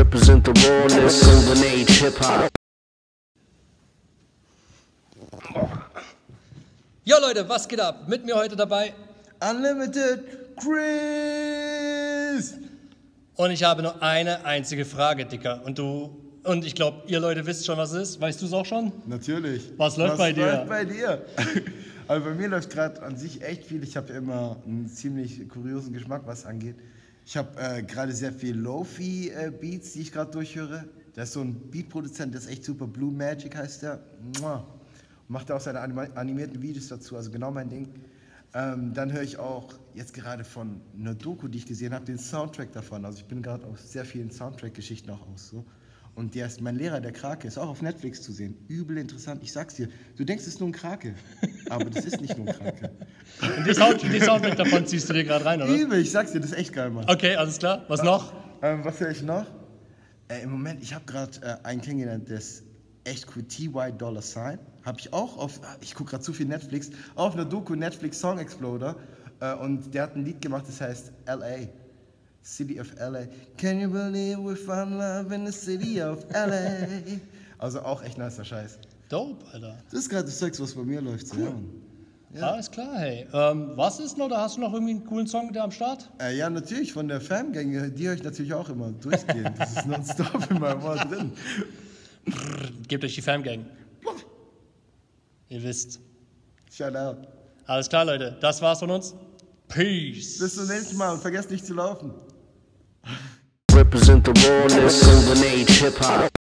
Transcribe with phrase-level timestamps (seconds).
[0.00, 2.48] Represent the rawness, golden age hip hop.
[7.04, 8.08] Jo Leute, was geht ab?
[8.08, 8.94] Mit mir heute dabei
[9.40, 12.54] Unlimited Chris!
[13.36, 15.60] und ich habe nur eine einzige Frage, Dicker.
[15.66, 18.22] Und du und ich glaube, ihr Leute wisst schon, was es ist.
[18.22, 18.92] Weißt du es auch schon?
[19.06, 19.70] Natürlich.
[19.76, 20.46] Was läuft bei dir?
[20.46, 21.26] Was läuft bei dir?
[22.08, 23.84] Also bei mir läuft gerade an sich echt viel.
[23.84, 26.74] Ich habe ja immer einen ziemlich kuriosen Geschmack, was angeht.
[27.30, 30.88] Ich habe äh, gerade sehr viel Lofi-Beats, die ich gerade durchhöre.
[31.14, 32.88] Da ist so ein Beat-Produzent, der ist echt super.
[32.88, 34.00] Blue Magic heißt der.
[34.40, 34.66] Mua.
[35.28, 37.88] Macht auch seine anima animierten Videos dazu, also genau mein Ding.
[38.52, 42.18] Ähm, dann höre ich auch jetzt gerade von einer Doku, die ich gesehen habe, den
[42.18, 43.04] Soundtrack davon.
[43.04, 45.50] Also ich bin gerade auf sehr vielen Soundtrack-Geschichten auch aus.
[45.50, 45.64] So.
[46.14, 48.56] Und der ist mein Lehrer, der Krake, ist auch auf Netflix zu sehen.
[48.68, 49.42] Übel interessant.
[49.42, 51.14] Ich sag's dir, du denkst, es ist nur ein Krake.
[51.70, 52.90] Aber das ist nicht nur ein Krake.
[53.40, 55.72] Und die, Sound die Soundtrack davon ziehst du dir gerade rein, oder?
[55.72, 57.08] Übel, ich sag's dir, das ist echt geil, Mann.
[57.08, 57.84] Okay, alles klar.
[57.88, 58.32] Was noch?
[58.62, 59.46] Ähm, was höre ich noch?
[60.28, 62.64] Äh, Im Moment, ich habe gerade äh, einen kennengelernt, der ist
[63.04, 63.42] echt cool.
[63.42, 64.58] TY Dollar Sign.
[64.84, 68.38] Habe ich auch auf, ich gucke gerade zu viel Netflix, auf einer Doku Netflix Song
[68.38, 68.96] Exploder.
[69.40, 71.68] Äh, und der hat ein Lied gemacht, das heißt LA.
[72.42, 73.26] City of LA.
[73.56, 77.18] Can you believe we found love in the city of LA?
[77.58, 78.78] Also auch echt nicer Scheiß.
[79.10, 79.76] Dope, Alter.
[79.90, 81.26] Das ist gerade das Zeugs, was bei mir läuft.
[81.26, 81.68] So, ja, Mann.
[82.40, 83.26] Alles klar, hey.
[83.32, 84.26] Ähm, was ist noch?
[84.26, 86.08] Oder hast du noch irgendwie einen coolen Song der am Start?
[86.20, 89.58] Äh, ja, natürlich, von der Famgang, die höre ich natürlich auch immer durchgehend.
[89.58, 91.32] Das ist nonstop in meinem Ohr drin.
[92.86, 93.66] Gebt euch die Famgang.
[95.48, 95.98] Ihr wisst.
[96.72, 97.26] Shout out.
[97.66, 98.36] Alles klar, Leute.
[98.40, 99.14] Das war's von uns.
[99.70, 100.38] Peace.
[100.38, 102.12] Bis zum nächsten Mal und vergesst nicht zu laufen.
[103.72, 106.39] Represent the rawness, golden age hip hop.